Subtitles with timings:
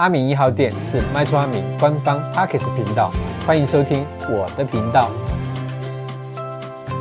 [0.00, 3.10] 阿明一号店是卖厝阿明官方 Podcast 频道，
[3.46, 5.10] 欢迎收听我的频道。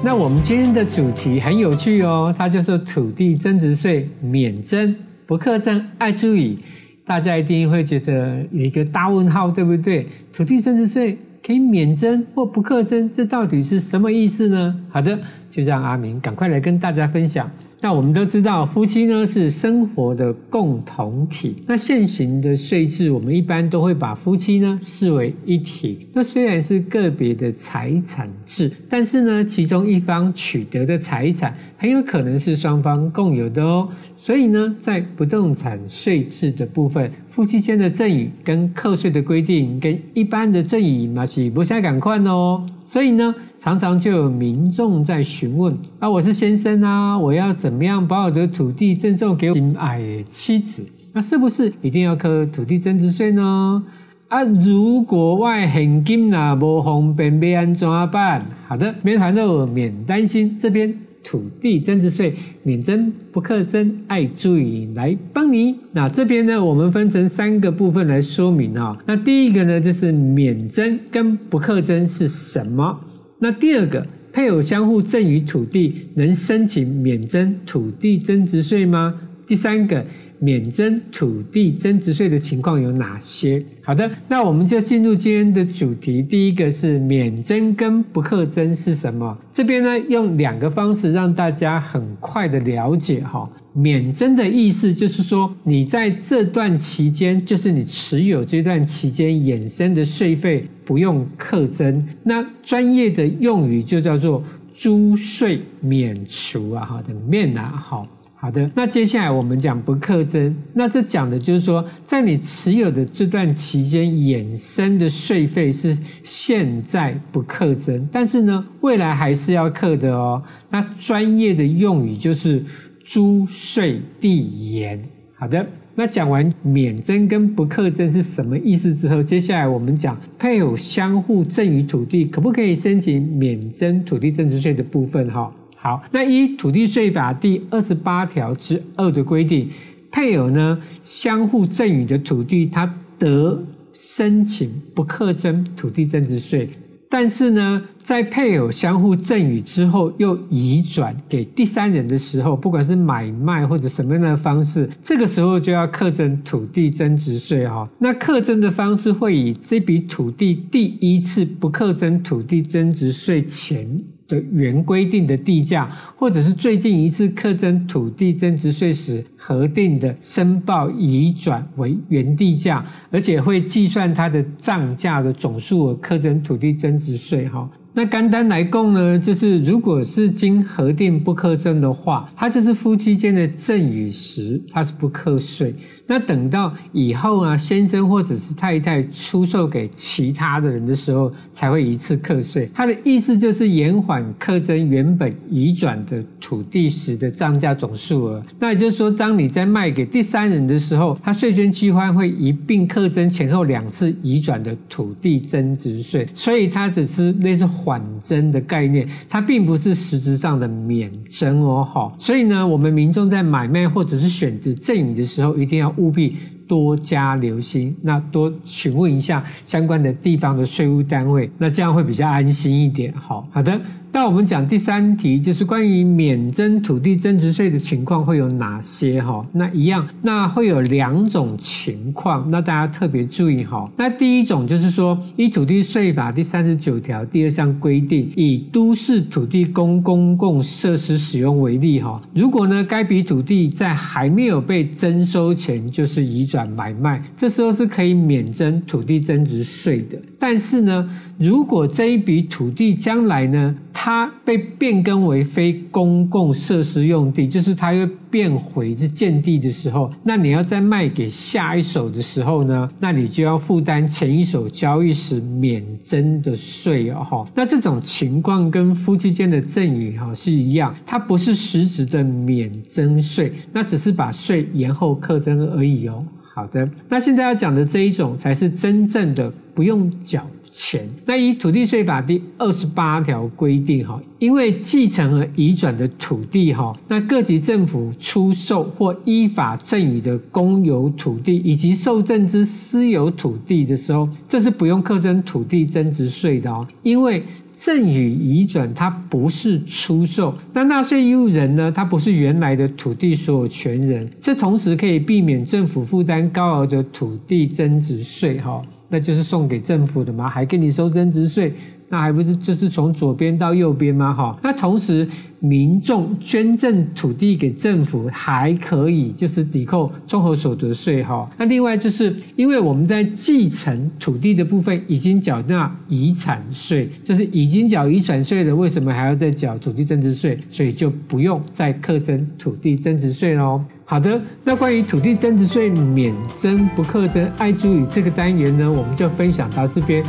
[0.00, 4.94] 那我们今天的主题很有趣哦，它就是土地增值税免征
[5.26, 6.60] 不课征爱注意，
[7.04, 10.06] 大家一定会觉得有一个大问号，对不对？
[10.32, 14.72] 土地增值税可以免征或不课征，这到底是什么意思呢？
[14.88, 15.18] 好的，
[15.50, 17.50] 就让阿明赶快来跟大家分享。
[17.84, 21.62] 那我们都知道，夫妻呢是生活的共同体。
[21.66, 26.08] 那现行的税制，我们一般都会把夫妻呢视为一体。
[26.14, 33.86] 那虽然是个别的财产制，但是呢，其中一方取得的财产很有可能是双方共有的哦。
[34.16, 42.64] 所以呢，在不动产税制的部分，夫妻间的赠与跟课税的规定，跟一般的赠与嘛是不相赶快哦。
[42.86, 50.86] 所以呢，常常就有民众在询问啊，我是先生啊，我要怎么样把我的土地赠送给我心爱的妻子？
[51.12, 53.84] 那是不是一定要课土地增值税呢？
[54.28, 58.46] 啊，如果外现金呐不方便，要安怎办？
[58.66, 60.94] 好的，免烦恼，免担心，这边
[61.24, 65.74] 土地增值税免征不课征，爱注意来帮你。
[65.92, 68.96] 那这边呢，我们分成三个部分来说明啊。
[69.06, 73.00] 那第一个呢，就是免征跟不课征是什么？
[73.38, 79.14] 那第二个，配偶相互赠与土地，能申请免征土地增值税吗？
[79.46, 80.06] 第三个，
[80.38, 83.64] 免征土地增值税的情况有哪些？
[83.82, 86.22] 好的，那我们就进入今天的主题。
[86.22, 89.36] 第一个是免征跟不课征是什么？
[89.52, 93.48] 这边呢，用两个方式让大家很快的了解哈。
[93.72, 102.06] 免征的意思就是说，你在这段期间，就是你持有这段期间衍生的税费不用课征。
[102.22, 108.06] 那专业的用语就叫做租税免除啊，好的，免啊，好
[108.44, 108.70] 好的。
[108.74, 120.42] 那接下来我们讲不课征，那这讲的就是说，在你持有的这段期间衍生的税费是现在不课征，但是呢，未来还是要课的哦。
[120.68, 122.62] 那专业的用语就是。
[123.06, 124.98] 租税递延，
[125.36, 125.66] 好的。
[125.94, 135.30] 那讲完免征跟不课征是什么意思之后，接下来我们讲配偶相互赠与土地，可不可以申请免征土地增值税的部分？
[135.30, 136.02] 哈，好。
[136.10, 139.70] 那依土地税法第二十八条之二的规定，
[140.10, 143.62] 配偶呢相互赠与的土地，他得
[143.92, 146.70] 申请不课征土地增值税。
[147.10, 157.88] 但是呢，在配偶相互赠与之后，又移转给第三人的时候，不管是买卖或者什么样的方式，这个时候就要课征土地增值税哈。
[158.00, 163.88] 那课征的方式会以这笔土地第一次不课征土地增值税前
[164.26, 177.68] 的原规定的地价，或者是最近一次课征土地增值税时核定的申报移转为原地价，而且会计算它的账价的总数额课征土地增值税哈。
[177.96, 185.72] 那肝单来供呢，就是如果是经核定不克征的话，它就是夫妻间的赠与时，它是不克税。
[186.06, 192.68] 那等到以后啊，先生或者是太太出售给其他的人的时候，才会一次课税。
[192.74, 198.40] 它的意思就是延缓课征原本移转的土地时的账价总数额。
[198.60, 206.28] 那也就是说，当你在卖给第三人的时候，他税捐计划会一并课征前后两次移转的土地增值税。
[206.34, 207.64] 所以它只是类似。
[207.66, 216.36] 缓征的概念，它并不是实质上的免征哦，好，所以呢，我们民众在买卖或者是选择赠与的时候，一定要务必
[216.68, 223.12] 多加留心，那多询问一下相关的地方的税务单位，那这样会比较安心一点。
[223.14, 223.80] 好，好的。
[224.14, 229.20] 那我们讲第三题，就是关于免征土地增值税的情况会有哪些？
[229.20, 233.90] 哈，那一样，那会有两种情况，那大家特别注意哈。
[233.96, 250.16] 那第一种就是说，依土地税法第三十九条第二项规定，以都市土地供公共设施使用为例哈，如果呢该笔土地在还没有被征收前就是移转买卖，这时候是可以免征土地增值税的。
[250.46, 251.08] 但是呢，
[251.38, 276.22] 如果这一笔土地将来呢，它被变更为非公共设施用地，就是它又变回是建地的时候，那你要再卖给下一手的时候呢，那你就要负担前一手交易时免征的税哦，那这种情况跟夫妻间的赠与哈是一样，它不是实质的免征税，那只是把税延后课征而已哦。
[276.54, 281.04] 好的，那现在要讲的这一种才是真正的不用缴钱。
[281.26, 297.42] 那以土地税法第二十八条规定，哈，因为继承和移转的土地，哈，那各级政府出售或依法赠与的公有土地以及受赠之私有土地的时候，这是不用课征土地增值税的哦，因为。
[297.74, 301.90] 赠与移转，它不是出售，那纳税义务人呢？
[301.90, 311.74] 他不是原来的土地所有权人，这同时可以避免政府负担高额的土地增值税，哈，那就是送给政府的嘛，还给你收增值税。
[312.08, 314.32] 那还不是就是从左边到右边吗？
[314.32, 315.26] 哈，那同时
[315.58, 321.50] 民众捐赠土地给政府还可以就是抵扣综合所得税哈。
[321.58, 330.58] 那另外就是因为我们在继承土地的部分已经缴纳遗产税，就是已经缴遗产税了，为什么还要再缴土地增值税？
[330.70, 333.82] 所以就不用再课征土地增值税喽。
[334.04, 340.22] 好的，那关于土地增值税免征不课征爱注意这个单元呢，我们就分享到这边。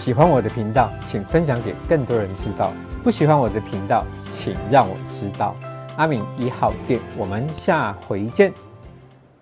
[0.00, 2.72] 喜欢我的频道，请分享给更多人知道。
[3.04, 5.54] 不喜欢我的频道，请让我知道。
[5.98, 8.50] 阿敏一号店，我们下回见。